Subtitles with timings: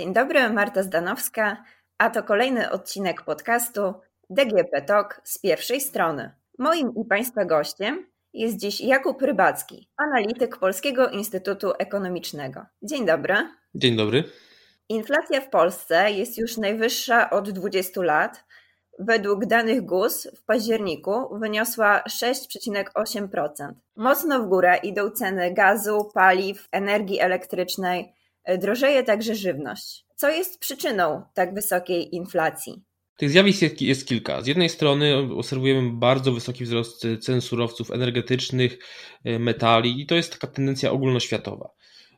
[0.00, 1.64] Dzień dobry, Marta Zdanowska,
[1.98, 3.94] a to kolejny odcinek podcastu
[4.30, 6.30] DGP Talk z pierwszej strony.
[6.58, 12.66] Moim i Państwa gościem jest dziś Jakub Rybacki, analityk Polskiego Instytutu Ekonomicznego.
[12.82, 13.34] Dzień dobry.
[13.74, 14.24] Dzień dobry.
[14.88, 18.44] Inflacja w Polsce jest już najwyższa od 20 lat.
[18.98, 23.72] Według danych GUS w październiku wyniosła 6,8%.
[23.96, 28.19] Mocno w górę idą ceny gazu, paliw, energii elektrycznej,
[28.58, 30.04] drożeje także żywność.
[30.16, 32.82] Co jest przyczyną tak wysokiej inflacji?
[33.16, 34.42] Tych zjawisk jest kilka.
[34.42, 38.78] Z jednej strony obserwujemy bardzo wysoki wzrost cen surowców energetycznych,
[39.24, 41.70] metali i to jest taka tendencja ogólnoświatowa.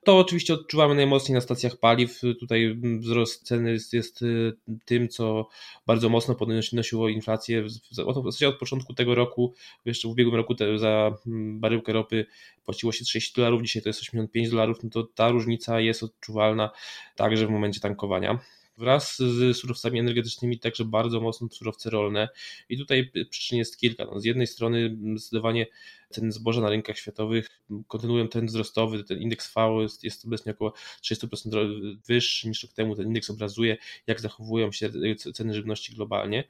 [0.05, 2.20] To oczywiście odczuwamy najmocniej na stacjach paliw.
[2.41, 4.52] Tutaj wzrost ceny jest, jest y,
[4.84, 5.48] tym, co
[5.87, 7.62] bardzo mocno podnosiło inflację.
[7.62, 12.27] W zasadzie od początku tego roku, jeszcze w ubiegłym roku za mm, baryłkę ropy
[12.65, 16.71] płaciło się 6 dolarów, dzisiaj to jest 85 dolarów, no to ta różnica jest odczuwalna
[17.16, 18.38] także w momencie tankowania.
[18.83, 22.29] Wraz z surowcami energetycznymi także bardzo mocno surowce rolne
[22.69, 24.05] i tutaj przyczyn jest kilka.
[24.05, 25.66] No, z jednej strony zdecydowanie
[26.11, 30.73] ceny zboża na rynkach światowych kontynuują trend wzrostowy, ten indeks V jest, jest obecnie około
[31.02, 34.91] 30% wyższy niż rok temu, ten indeks obrazuje jak zachowują się
[35.35, 36.45] ceny żywności globalnie.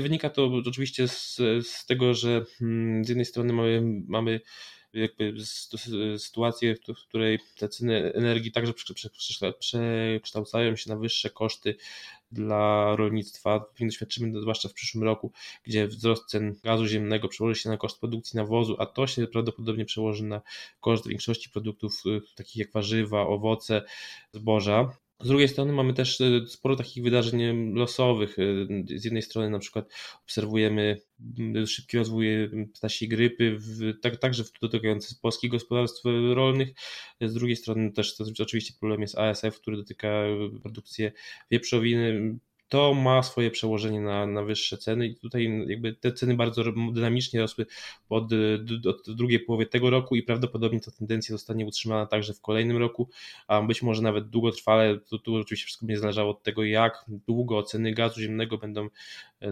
[0.00, 1.36] Wynika to oczywiście z,
[1.66, 4.40] z tego, że hmm, z jednej strony mamy, mamy
[4.94, 5.34] jakby
[6.18, 8.72] sytuację, w której te ceny energii także
[9.58, 11.76] przekształcają się na wyższe koszty
[12.32, 13.64] dla rolnictwa.
[13.80, 15.32] Doświadczymy zwłaszcza w przyszłym roku,
[15.64, 19.84] gdzie wzrost cen gazu ziemnego przełoży się na koszt produkcji nawozu, a to się prawdopodobnie
[19.84, 20.40] przełoży na
[20.80, 23.82] koszt większości produktów y, takich jak warzywa, owoce,
[24.32, 25.03] zboża.
[25.20, 28.36] Z drugiej strony mamy też e, sporo takich wydarzeń losowych.
[28.38, 28.44] E,
[28.98, 29.88] z jednej strony na przykład
[30.24, 31.00] obserwujemy
[31.66, 32.26] szybki rozwój
[32.74, 36.02] ptasiej grypy, w, tak, także dotykający polskich gospodarstw
[36.34, 36.68] rolnych.
[37.20, 40.24] Z drugiej strony też to, oczywiście problem jest ASF, który dotyka
[40.62, 41.12] produkcję
[41.50, 42.38] wieprzowiny
[42.68, 47.40] to ma swoje przełożenie na, na wyższe ceny i tutaj jakby te ceny bardzo dynamicznie
[47.40, 47.66] rosły
[48.08, 48.24] od,
[48.88, 53.08] od drugiej połowy tego roku i prawdopodobnie ta tendencja zostanie utrzymana także w kolejnym roku,
[53.48, 57.62] a być może nawet długotrwale, to tu oczywiście wszystko będzie zależało od tego, jak długo
[57.62, 58.88] ceny gazu ziemnego będą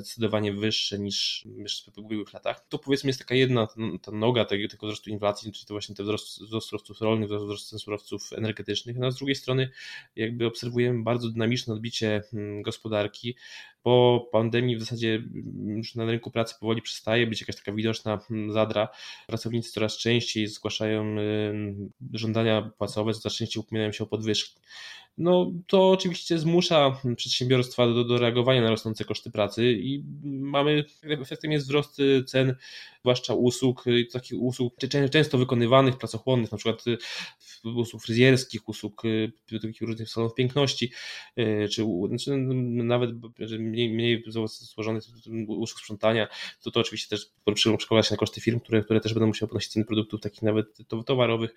[0.01, 1.47] zdecydowanie wyższe niż,
[1.95, 2.67] w ubiegłych latach.
[2.69, 3.69] To powiedzmy jest taka jedna
[4.03, 7.69] ta noga tego, tego wzrostu inflacji, czyli to właśnie ten wzrost, wzrost surowców rolnych, wzrost
[7.69, 8.99] cen surowców energetycznych.
[8.99, 9.71] No, a z drugiej strony
[10.17, 12.62] jakby obserwujemy bardzo dynamiczne odbicie hmm,
[13.03, 13.37] gospodarki.
[13.83, 15.23] Po pandemii w zasadzie
[15.67, 18.89] już na rynku pracy powoli przestaje być jakaś taka widoczna hmm, zadra.
[19.27, 21.17] Pracownicy coraz częściej zgłaszają
[22.13, 24.61] żądania płacowe, coraz częściej upominają się o podwyżki
[25.19, 31.53] no to oczywiście zmusza przedsiębiorstwa do, do reagowania na rosnące koszty pracy i mamy, efektem
[31.53, 32.55] jest wzrost cen,
[33.00, 34.75] zwłaszcza usług, takich usług
[35.11, 36.84] często wykonywanych, pracochłonnych, na przykład
[37.65, 39.03] usług fryzjerskich, usług
[39.62, 40.93] takich różnych salonów piękności,
[41.71, 41.87] czy,
[42.21, 43.11] czy nawet
[43.59, 45.03] mniej, mniej złożonych
[45.49, 46.28] usług sprzątania,
[46.62, 49.72] to, to oczywiście też przekłada się na koszty firm, które, które też będą musiały ponosić
[49.72, 51.55] ceny produktów takich nawet towarowych.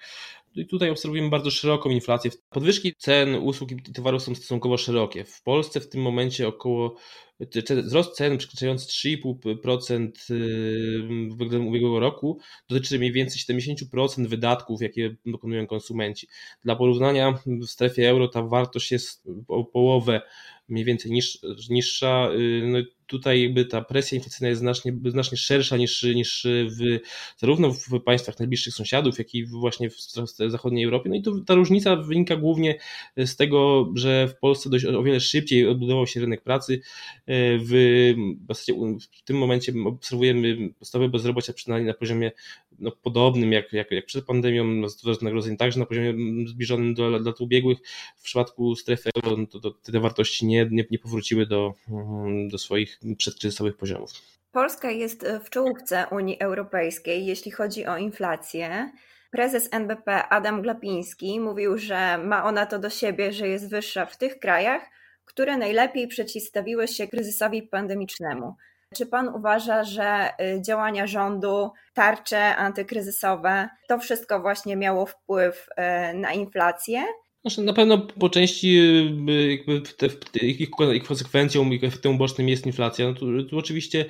[0.56, 2.32] I tutaj obserwujemy bardzo szeroką inflację.
[2.50, 5.24] Podwyżki cen usług i towarów są stosunkowo szerokie.
[5.24, 6.96] W Polsce w tym momencie około
[7.84, 10.12] wzrost cen przekraczający 3,5%
[11.30, 12.40] względem ubiegłego roku
[12.70, 16.28] dotyczy mniej więcej 70% wydatków, jakie dokonują konsumenci.
[16.64, 20.22] Dla porównania w strefie euro ta wartość jest o połowę
[20.68, 21.40] mniej więcej niż,
[21.70, 22.30] niższa.
[22.34, 22.78] Y, no,
[23.08, 27.00] tutaj jakby ta presja inflacyjna jest znacznie, znacznie szersza niż, niż w,
[27.38, 29.96] zarówno w państwach najbliższych sąsiadów, jak i właśnie w
[30.50, 31.10] zachodniej Europie.
[31.10, 32.78] No i to, ta różnica wynika głównie
[33.18, 36.74] z tego, że w Polsce dość o wiele szybciej odbudował się rynek pracy.
[36.74, 36.82] Y,
[37.60, 38.14] w,
[39.12, 42.32] w tym momencie obserwujemy stopy bezrobocia przynajmniej na poziomie
[42.80, 46.14] no, podobnym jak, jak, jak przed pandemią, wzrost wynagrodzeń także na poziomie
[46.48, 47.78] zbliżonym do lat ubiegłych.
[48.18, 52.50] W przypadku strefy euro no to, to te wartości nie, nie, nie powróciły do, mm,
[52.50, 54.12] do swoich przedkryzysowych poziomów.
[54.52, 58.92] Polska jest w czołówce Unii Europejskiej, jeśli chodzi o inflację.
[59.32, 64.18] Prezes NBP Adam Glapiński mówił, że ma ona to do siebie, że jest wyższa w
[64.18, 64.82] tych krajach,
[65.26, 68.56] które najlepiej przeciwstawiły się kryzysowi pandemicznemu.
[68.96, 75.68] Czy pan uważa, że y, działania rządu, tarcze antykryzysowe, to wszystko właśnie miało wpływ
[76.12, 77.06] y, na inflację?
[77.42, 78.80] Znaczy, na pewno po części
[79.30, 80.08] y, jakby te,
[80.40, 83.08] ich, ich konsekwencją, ich efektem ubocznym jest inflacja.
[83.08, 84.06] No tu, tu, oczywiście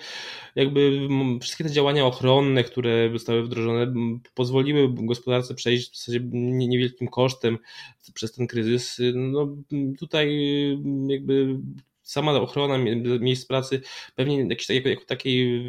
[0.56, 1.08] jakby
[1.42, 3.94] wszystkie te działania ochronne, które zostały wdrożone,
[4.34, 7.58] pozwoliły gospodarce przejść w zasadzie niewielkim kosztem
[8.14, 9.02] przez ten kryzys.
[9.14, 9.56] No
[10.00, 10.38] tutaj
[11.08, 11.60] jakby
[12.06, 12.78] sama ochrona
[13.20, 13.82] miejsc pracy
[14.16, 15.64] pewnie jakiejś jako, jako takiej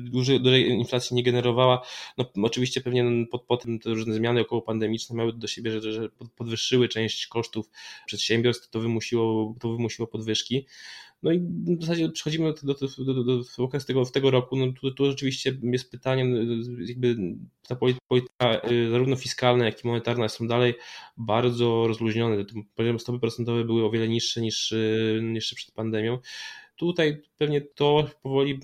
[0.00, 1.82] dużej, dużej inflacji nie generowała.
[2.18, 6.08] No, oczywiście pewnie pod, potem te różne zmiany około pandemiczne miały do siebie, że, że
[6.36, 7.70] podwyższyły część kosztów
[8.06, 10.66] przedsiębiorstw, to wymusiło, to wymusiło podwyżki.
[11.22, 11.40] No i
[11.78, 14.56] w zasadzie przechodzimy do, do, do, do, do tego, tego roku.
[14.56, 16.26] No tu, tu rzeczywiście jest pytanie,
[16.86, 17.16] jakby
[17.68, 17.76] ta
[18.08, 20.74] polityka y, zarówno fiskalna, jak i monetarna są dalej
[21.16, 22.44] bardzo rozluźnione.
[22.74, 26.18] Poziom stopy procentowe były o wiele niższe niż y, jeszcze przed pandemią.
[26.76, 28.60] Tutaj pewnie to powoli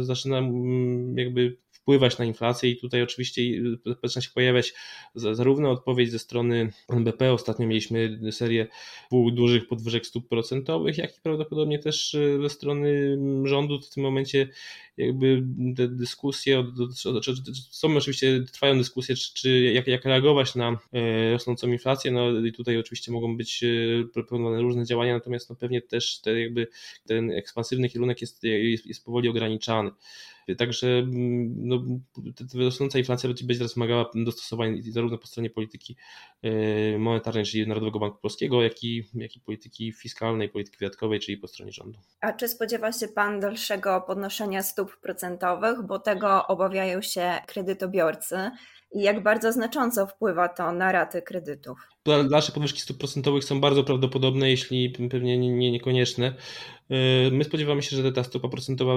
[0.00, 1.56] zaczyna mm, jakby
[1.88, 3.42] wpływać na inflację i tutaj oczywiście
[4.02, 4.74] zaczyna się pojawiać
[5.14, 8.66] zarówno odpowiedź ze strony NBP, ostatnio mieliśmy serię
[9.10, 13.80] dwóch dużych podwyżek stóp procentowych, jak i prawdopodobnie też e, ze strony rządu.
[13.80, 14.48] W tym momencie
[14.96, 15.42] jakby
[15.76, 16.64] te dyskusje,
[17.70, 22.52] są oczywiście, trwają dyskusje, czy, czy jak, jak reagować na e, rosnącą inflację, no i
[22.52, 23.66] tutaj oczywiście mogą być e,
[24.14, 26.66] proponowane różne działania, natomiast no pewnie też te jakby
[27.06, 29.90] ten ekspansywny kierunek jest, jest, jest powoli ograniczany.
[30.56, 31.82] Także mm, no,
[32.54, 35.96] rosnąca inflacja będzie teraz wymagała dostosowań zarówno po stronie polityki
[36.42, 41.38] e, monetarnej, czyli Narodowego Banku Polskiego, jak i, jak i polityki fiskalnej, polityki wydatkowej, czyli
[41.38, 41.98] po stronie rządu.
[42.20, 48.50] A czy spodziewa się Pan dalszego podnoszenia stóp procentowych, bo tego obawiają się kredytobiorcy?
[48.92, 51.78] I jak bardzo znacząco wpływa to na raty kredytów.
[52.30, 56.34] Dalsze podwyżki stóp procentowych są bardzo prawdopodobne, jeśli pewnie nie, niekonieczne.
[56.88, 56.98] Yy,
[57.32, 58.94] my spodziewamy się, że ta stopa procentowa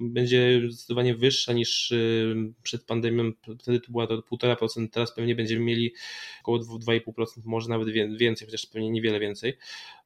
[0.00, 3.32] będzie zdecydowanie wyższa niż yy, przed pandemią.
[3.58, 5.94] Wtedy to była to 1,5%, teraz pewnie będziemy mieli
[6.42, 9.58] około 2,5%, może nawet więcej, chociaż pewnie niewiele więcej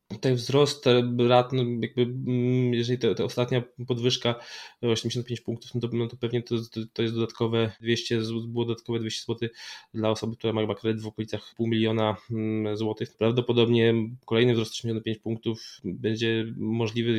[0.09, 0.85] tutaj wzrost
[1.29, 4.35] rat, no jakby, mm, jeżeli ta, ostatnia podwyżka
[4.83, 6.57] 85 punktów, no to, no to pewnie to,
[6.93, 9.49] to jest dodatkowe 200, było dodatkowe 200 zł
[9.95, 13.17] dla osoby, która ma kredyt w okolicach pół miliona mm, złotych.
[13.17, 13.95] Prawdopodobnie
[14.25, 17.13] kolejny wzrost 85 punktów będzie możliwy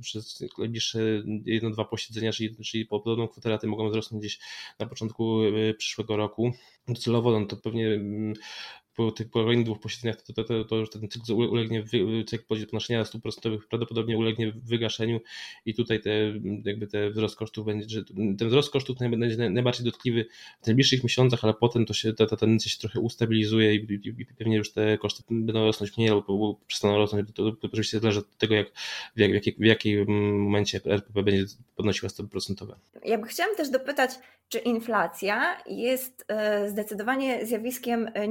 [0.00, 1.00] przez najbliższe
[1.46, 4.38] jedno-dwa posiedzenia, czyli, czyli podobną kwotę raty mogą wzrosnąć gdzieś
[4.78, 6.52] na początku y, przyszłego roku.
[6.88, 8.34] Docelowo no to pewnie mm,
[8.96, 11.84] po tych kolejnych dwóch posiedzeniach to, to, to, to już ten cykl ulegnie,
[12.26, 15.20] cykl podnoszenia stóp procentowych prawdopodobnie ulegnie wygaszeniu
[15.66, 16.10] i tutaj te,
[16.64, 18.04] jakby te wzrost kosztów będzie,
[18.38, 20.26] ten wzrost kosztów będzie najbardziej dotkliwy
[20.62, 24.22] w najbliższych miesiącach, ale potem to się, ta, ta tendencja się trochę ustabilizuje i, i,
[24.22, 27.28] i pewnie już te koszty będą rosnąć mniej albo przestaną rosnąć.
[27.34, 28.72] To, to, oczywiście zależy od tego, jak,
[29.16, 31.44] w, jak, w, jakiej, w jakim momencie RPP będzie
[31.76, 32.76] podnosiła stopy procentowe.
[33.04, 34.10] Ja bym chciałam też dopytać,
[34.48, 38.28] czy inflacja jest e, zdecydowanie zjawiskiem e,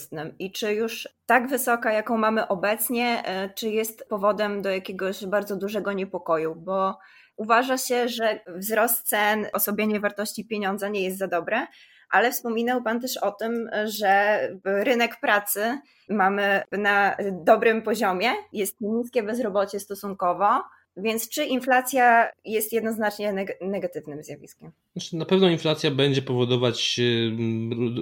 [0.00, 5.26] niekorzystnym i czy już tak wysoka, jaką mamy obecnie, e, czy jest powodem do jakiegoś
[5.26, 6.98] bardzo dużego niepokoju, bo
[7.36, 11.66] uważa się, że wzrost cen, osłabienie wartości pieniądza nie jest za dobre,
[12.10, 19.22] ale wspominał Pan też o tym, że rynek pracy mamy na dobrym poziomie, jest niskie
[19.22, 20.62] bezrobocie stosunkowo,
[20.96, 24.72] więc czy inflacja jest jednoznacznie neg negatywnym zjawiskiem?
[24.96, 27.00] Znaczy, na pewno inflacja będzie powodować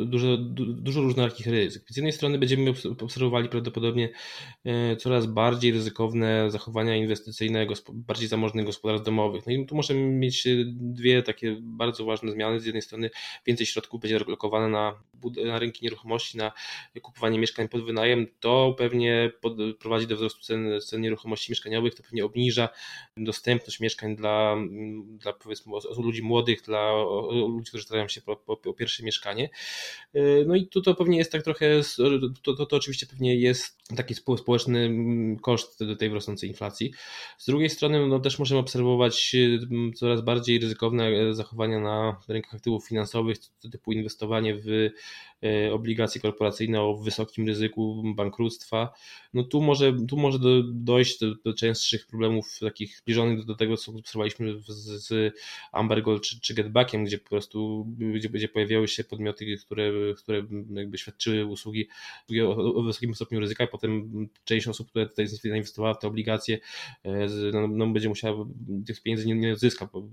[0.04, 1.82] dużo, dużo różnorakich ryzyk.
[1.88, 4.08] Z jednej strony będziemy obserwowali prawdopodobnie
[4.64, 9.46] e, coraz bardziej ryzykowne zachowania inwestycyjne bardziej zamożnych gospodarstw domowych.
[9.46, 12.60] No i tu możemy mieć e, dwie takie bardzo ważne zmiany.
[12.60, 13.10] Z jednej strony
[13.46, 15.02] więcej środków będzie lokowane na,
[15.44, 16.52] na rynki nieruchomości, na
[17.02, 18.26] kupowanie mieszkań pod wynajem.
[18.40, 19.32] To pewnie
[19.78, 22.68] prowadzi do wzrostu cen, cen nieruchomości mieszkaniowych, to pewnie obniża
[23.16, 24.56] dostępność mieszkań dla,
[25.08, 26.92] dla powiedzmy ludzi młodych, dla
[27.30, 29.50] ludzi, którzy starają się po, po, po, pierwsze mieszkanie.
[30.16, 31.80] Y, no i tu to pewnie jest tak trochę,
[32.42, 34.90] to, to, to oczywiście pewnie jest taki społeczny
[35.42, 36.92] koszt tej rosnącej inflacji.
[37.38, 39.60] Z drugiej strony no, też możemy obserwować y,
[39.94, 43.38] coraz bardziej ryzykowne zachowania na rynkach aktywów finansowych,
[43.72, 44.90] typu inwestowanie w
[45.72, 48.92] obligacje korporacyjne o wysokim ryzyku bankructwa.
[49.34, 53.76] No tu może, tu może do, dojść do, do częstszych problemów takich zbliżonych do, tego,
[53.76, 55.34] co obserwowaliśmy z, z
[56.22, 60.42] czy, czy Getbackiem, gdzie po prostu gdzie, gdzie pojawiały się podmioty, które, które
[60.74, 61.88] jakby świadczyły usługi
[62.46, 66.58] o, wysokim stopniu ryzyka, i potem część osób, które tutaj zainwestowała w te obligacje,
[67.04, 68.46] e, no, no będzie musiała
[68.86, 70.08] tych pieniędzy nie, nie odzyska po,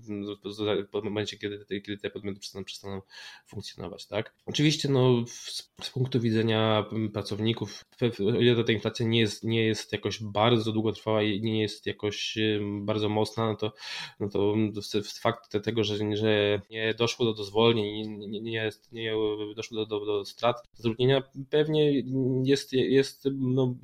[0.91, 3.01] po momencie, kiedy, kiedy te podmioty przestaną, przestaną
[3.45, 4.07] funkcjonować.
[4.07, 4.33] Tak?
[4.45, 7.81] Oczywiście no, z, z punktu widzenia pracowników,
[8.19, 12.37] o ile ta inflacja nie jest, nie jest jakoś bardzo długotrwała i nie jest jakoś
[12.81, 13.71] bardzo mocna, no to,
[14.19, 14.29] no
[14.71, 19.13] to fakt tego, że, że nie doszło do zwolnień, nie, nie, nie
[19.55, 22.03] doszło do, do, do strat zatrudnienia, pewnie
[22.43, 23.75] jest, jest no,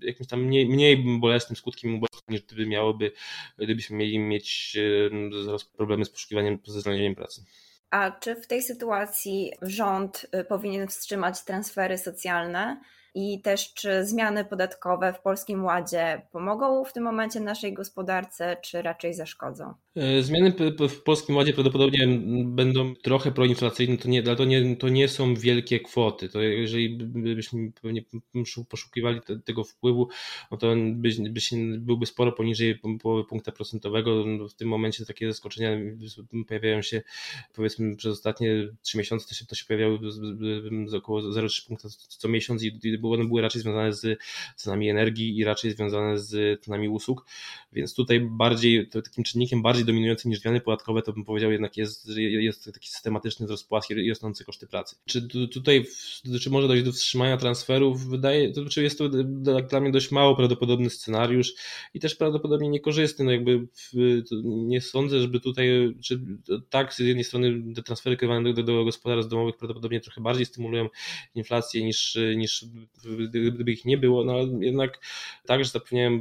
[0.00, 3.12] jakimś tam mniej, mniej bolesnym skutkiem niż gdyby miałoby,
[3.58, 4.76] gdybyśmy mieli mieć
[5.76, 7.44] problemy z poszukiwaniem, ze znalezieniem pracy.
[7.90, 12.80] A czy w tej sytuacji rząd y, powinien wstrzymać transfery socjalne?
[13.18, 18.82] i też czy zmiany podatkowe w Polskim Ładzie pomogą w tym momencie naszej gospodarce, czy
[18.82, 19.74] raczej zaszkodzą?
[19.96, 20.52] E, zmiany
[20.88, 22.08] w Polskim Ładzie prawdopodobnie
[22.44, 26.28] będą trochę proinflacyjne, to nie, to nie, to nie są wielkie kwoty.
[26.28, 26.96] To jeżeli
[27.34, 28.02] byśmy pewnie
[28.68, 30.08] poszukiwali tego wpływu,
[30.50, 34.24] no to by, by się, byłby sporo poniżej połowy punkta procentowego.
[34.48, 35.70] W tym momencie takie zaskoczenia
[36.48, 37.02] pojawiają się
[37.54, 39.98] powiedzmy przez ostatnie trzy miesiące, to się, to się pojawiały
[40.86, 44.18] z około 0,3 punkta co miesiąc i one były raczej związane z
[44.56, 47.26] cenami energii i raczej związane z cenami usług,
[47.72, 52.08] więc tutaj bardziej takim czynnikiem bardziej dominującym niż zmiany podatkowe to bym powiedział jednak jest,
[52.18, 54.96] jest taki systematyczny wzrost płac i rosnące koszty pracy.
[55.06, 55.84] Czy tutaj
[56.40, 58.06] czy może dojść do wstrzymania transferów?
[58.06, 59.08] Wydaje, to znaczy jest to
[59.68, 61.54] dla mnie dość mało prawdopodobny scenariusz
[61.94, 63.66] i też prawdopodobnie niekorzystny, no jakby
[64.44, 65.68] nie sądzę, żeby tutaj,
[66.02, 66.20] czy
[66.70, 70.88] tak z jednej strony te transfery kierowane do, do gospodarstw domowych prawdopodobnie trochę bardziej stymulują
[71.34, 72.64] inflację niż, niż
[73.28, 75.00] gdyby ich nie było, no ale jednak
[75.46, 76.20] także zapewniają,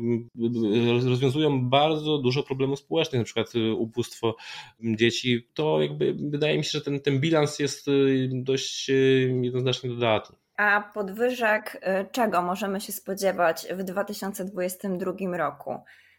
[1.09, 4.35] rozwiązują bardzo dużo problemów społecznych, na przykład ubóstwo
[4.79, 9.89] dzieci, to jakby wydaje mi się, że ten, ten bilans jest y, dość y, jednoznacznie
[9.89, 10.35] dodatni.
[10.57, 15.75] A podwyżek y, czego możemy się spodziewać w 2022 roku?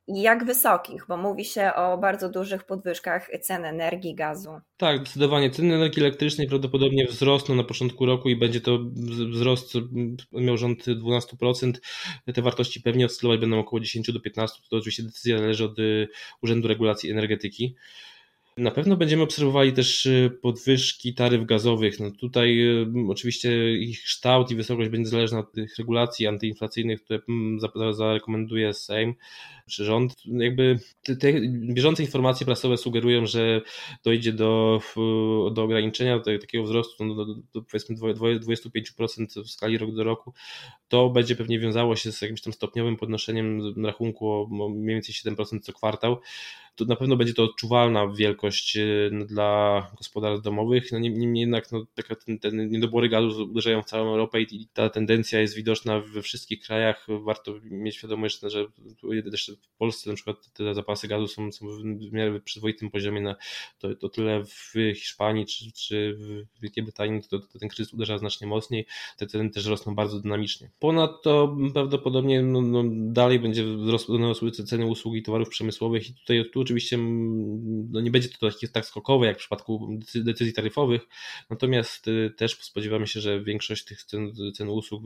[0.08, 4.50] Jak wysokich, bo mówi się o bardzo dużych podwyżkach cen energii, gazu.
[4.76, 5.50] Tak, zdecydowanie.
[5.50, 8.78] Ceny energii elektrycznej prawdopodobnie wzrosną na początku roku i będzie to
[9.30, 9.72] wzrost
[10.32, 11.72] miał rząd 12%.
[12.34, 14.58] Te wartości pewnie oscylować będą około 10 do 15.
[14.70, 16.08] To oczywiście decyzja należy od y,
[16.42, 17.76] Urzędu Regulacji Energetyki.
[18.58, 22.00] Na pewno będziemy obserwowali też y, podwyżki taryf gazowych.
[22.00, 27.20] No tutaj y, oczywiście ich kształt i wysokość będzie zależna od tych regulacji antyinflacyjnych, które
[27.28, 27.58] mm,
[27.90, 29.14] zarekomenduje Sejm
[29.70, 30.14] czy rząd.
[30.24, 33.60] Jakby te, te bieżące informacje prasowe sugerują, że
[34.04, 34.80] dojdzie do,
[35.52, 40.32] do ograniczenia do takiego wzrostu no, do, do, powiedzmy 25% w skali rok do roku.
[40.88, 45.60] To będzie pewnie wiązało się z jakimś tam stopniowym podnoszeniem rachunku o mniej więcej 7%
[45.60, 46.20] co kwartał
[46.76, 50.92] to na pewno będzie to odczuwalna wielkość y, dla gospodarstw domowych.
[50.92, 54.90] No niemniej jednak no, taka, ten, ten niedobory gazu uderzają w całą Europę i ta
[54.90, 57.06] tendencja jest widoczna we wszystkich krajach.
[57.08, 58.66] Warto mieć świadomość, że
[59.30, 61.66] też w Polsce na przykład te zapasy gazu są, są
[62.10, 63.20] w miarę przyzwoitym poziomie.
[63.20, 63.36] Na,
[63.78, 68.18] to, to tyle w Hiszpanii czy, czy w Wielkiej Brytanii to, to ten kryzys uderza
[68.18, 68.86] znacznie mocniej.
[69.16, 70.70] Te ceny też rosną bardzo dynamicznie.
[70.78, 76.65] Ponadto prawdopodobnie no, no, dalej będzie rosły ceny usług i towarów przemysłowych i tutaj tu
[76.66, 81.02] oczywiście mm, no nie będzie to tak, skokowe jak w przypadku decyzji taryfowych,
[81.50, 85.02] natomiast y, też spodziewamy się, że większość tych cen, cen usług,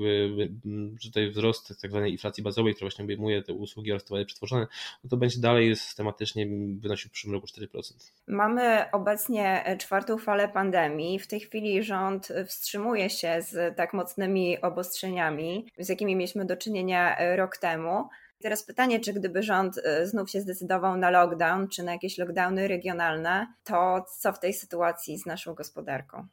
[1.00, 4.66] że tutaj wzrost tak zwanej inflacji bazowej, która właśnie obejmuje te usługi oraz towary przetworzone,
[5.04, 6.46] no to będzie dalej systematycznie
[6.80, 8.12] wynosił w przyszłym roku 4%.
[8.26, 11.18] Mamy obecnie czwartą falę pandemii.
[11.18, 17.16] W tej chwili rząd wstrzymuje się z tak mocnymi obostrzeniami, z jakimi mieliśmy do czynienia
[17.36, 18.08] rok temu.
[18.42, 22.68] Teraz pytanie, czy gdyby rząd y, znów się zdecydował na lockdown, czy na jakieś lockdowny
[22.68, 26.26] regionalne, to co w tej sytuacji z naszą gospodarką?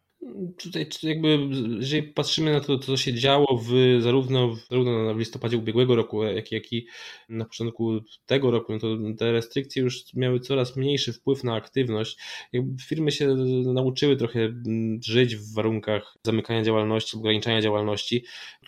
[0.64, 1.40] Tutaj jakby,
[1.80, 6.52] jeżeli patrzymy na to, co się działo w, zarówno, zarówno w listopadzie ubiegłego roku, jak,
[6.52, 6.88] jak i
[7.30, 12.18] na początku tego roku, no to te restrykcje już miały coraz mniejszy wpływ na aktywność.
[12.54, 13.28] Jakby firmy się
[13.74, 18.24] nauczyły trochę mm, żyć w warunkach zamykania działalności, ograniczania działalności.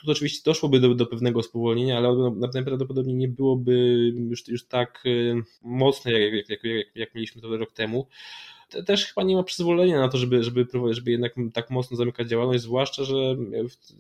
[0.05, 3.73] Tu oczywiście doszłoby do, do pewnego spowolnienia, ale najprawdopodobniej nie byłoby
[4.29, 8.07] już, już tak y, mocne, jak, jak, jak, jak mieliśmy to rok temu
[8.85, 12.63] też chyba nie ma przyzwolenia na to, żeby, żeby, żeby jednak tak mocno zamykać działalność,
[12.63, 13.15] zwłaszcza, że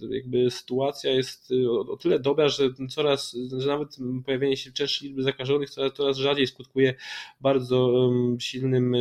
[0.09, 5.23] jakby sytuacja jest y, o, tyle dobra, że coraz, że nawet pojawienie się częstszej liczby
[5.23, 6.93] zakażonych coraz, coraz rzadziej skutkuje
[7.41, 8.09] bardzo
[8.39, 8.95] silnym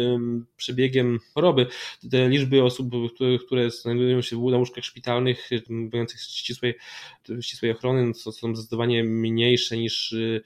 [0.57, 1.67] przebiegiem choroby.
[2.11, 6.75] Te liczby osób, które, które znajdują się na łóżkach szpitalnych, mających ścisłej,
[7.41, 10.43] ścisłej ochrony, no, są zdecydowanie mniejsze niż y,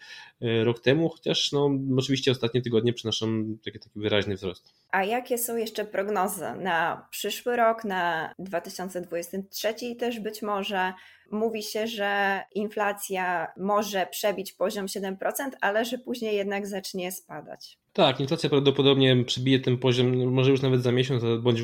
[0.64, 4.74] rok temu, chociaż no, oczywiście ostatnie tygodnie przynoszą taki, taki wyraźny wzrost.
[4.90, 10.92] A jakie są jeszcze prognozy na przyszły rok, na 2023 też być może?
[11.30, 15.16] Mówi się, że inflacja może przebić poziom 7%,
[15.60, 17.81] ale że później jednak zacznie spadać.
[17.92, 21.60] Tak, inflacja prawdopodobnie przebije ten poziom, może już nawet za miesiąc, bądź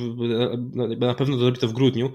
[0.99, 2.13] na pewno zrobi to w grudniu.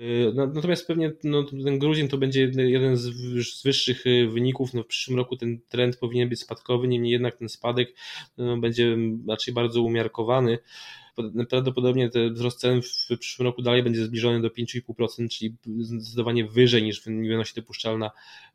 [0.00, 4.74] Y, natomiast pewnie no, ten grudzień to będzie jeden z, wyższych y, wyników.
[4.74, 7.94] No, w przyszłym roku ten trend powinien być spadkowy, niemniej jednak ten spadek
[8.38, 8.96] no, będzie
[9.28, 10.58] raczej bardzo umiarkowany
[11.48, 16.82] prawdopodobnie ten wzrost cen w przyszłym roku dalej będzie zbliżony do 5,5%, czyli zdecydowanie wyżej
[16.82, 18.10] niż wynosi dopuszczalna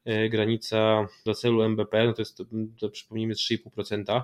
[0.08, 2.46] y, granica dla celu MBP, no to jest to,
[2.80, 4.22] to przypomnijmy 3,5%.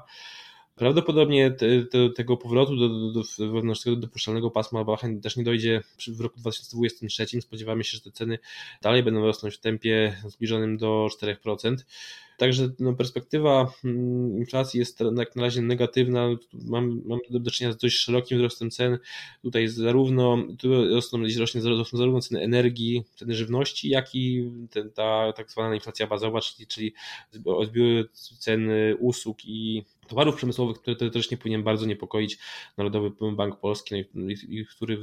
[0.77, 5.81] Prawdopodobnie te, te, tego powrotu do, do, do wewnętrznego dopuszczalnego pasma Wachen też nie dojdzie
[6.07, 7.41] w roku 2023.
[7.41, 8.39] Spodziewamy się, że te ceny
[8.81, 11.75] dalej będą rosnąć w tempie zbliżonym do 4%.
[12.37, 16.27] Także no, perspektywa mm, inflacji jest jak na razie negatywna.
[16.53, 18.97] Mamy, mamy do czynienia z dość szerokim wzrostem cen.
[19.41, 25.33] Tutaj zarówno tu rosną, rośnie rosną zarówno ceny energii, ceny żywności, jak i ten, ta
[25.33, 26.93] tak zwana inflacja bazowa, czyli, czyli
[28.39, 32.37] ceny usług i towarów przemysłowych, które też nie powinien bardzo niepokoić
[32.77, 34.33] Narodowy Bank Polski, no
[34.75, 34.97] który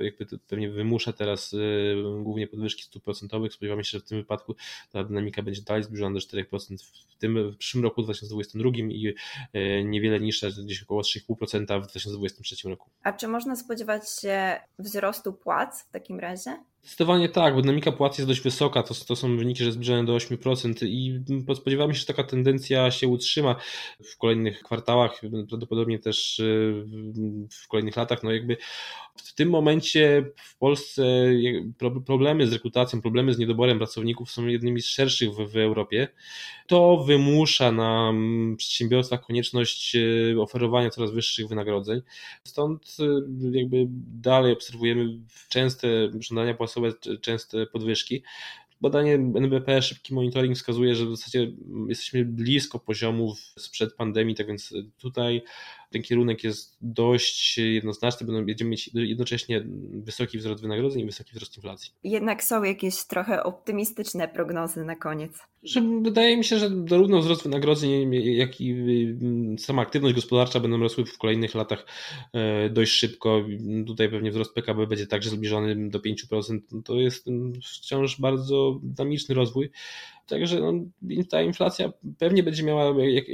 [0.00, 3.52] jakby pewnie wymusza teraz y, głównie podwyżki stóp procentowych.
[3.52, 4.54] Spodziewamy się, że w tym wypadku
[4.92, 9.84] ta dynamika będzie dalej zbliżona do 4% w tym w przyszłym roku 2022 i y,
[9.84, 12.90] niewiele niższa, gdzieś około 3,5% w 2023 roku.
[13.02, 16.58] A czy można spodziewać się wzrostu płac w takim razie?
[16.82, 20.16] Zdecydowanie tak, bo dynamika płac jest dość wysoka, to, to są wyniki, że zbliżone do
[20.16, 21.20] 8% i
[21.54, 23.56] spodziewamy się, że taka tendencja się utrzyma
[24.04, 26.84] w kolejnych kwartałach, prawdopodobnie też y,
[27.50, 28.22] w kolejnych latach.
[28.22, 28.56] No jakby
[29.24, 31.02] w tym momencie w Polsce
[32.06, 36.08] problemy z rekrutacją, problemy z niedoborem pracowników są jednymi z szerszych w, w Europie.
[36.66, 42.02] To wymusza na mm, przedsiębiorstwach konieczność y, oferowania coraz wyższych wynagrodzeń.
[42.44, 43.86] Stąd y, jakby
[44.22, 45.18] dalej obserwujemy
[45.48, 45.88] częste
[46.20, 48.22] żądania płacowe, częste podwyżki.
[48.80, 51.52] Badanie NBP, szybki monitoring wskazuje, że w zasadzie
[51.88, 55.42] jesteśmy blisko poziomów sprzed pandemii, tak więc tutaj
[55.90, 61.92] ten kierunek jest dość jednoznaczny, będziemy mieć jednocześnie wysoki wzrost wynagrodzeń i wysoki wzrost inflacji.
[62.04, 65.32] Jednak są jakieś trochę optymistyczne prognozy na koniec.
[65.62, 70.78] Że wydaje mi się, że zarówno wzrost wynagrodzeń, jak i mm, sama aktywność gospodarcza będą
[70.78, 71.86] rosły w kolejnych latach
[72.32, 73.44] e, dość szybko.
[73.86, 76.58] Tutaj pewnie wzrost PKB będzie także zbliżony do 5%.
[76.84, 79.70] To jest mm, wciąż bardzo dynamiczny rozwój.
[80.26, 80.72] Także no,
[81.30, 83.24] ta inflacja pewnie będzie miała, jak,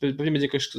[0.00, 0.70] pewnie będzie jakoś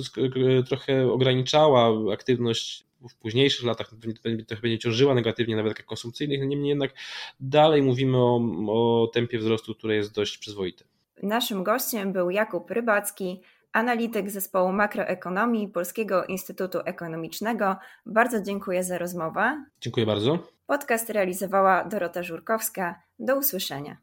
[0.67, 3.91] trochę ograniczała aktywność w późniejszych latach,
[4.24, 6.93] pewnie trochę będzie ciążyła negatywnie na rynkach konsumpcyjnych, niemniej jednak
[7.39, 10.90] dalej mówimy o, o tempie wzrostu, które jest dość przyzwoite.
[11.24, 13.41] Naszym gościem był Jakub Rybacki,
[13.74, 17.75] analityk zespołu makroekonomii Polskiego Instytutu Ekonomicznego.
[18.06, 19.65] Bardzo dziękuję za rozmowę.
[19.82, 20.39] Dziękuję bardzo.
[20.65, 23.02] Podcast realizowała Dorota Żurkowska.
[23.19, 23.97] Do usłyszenia.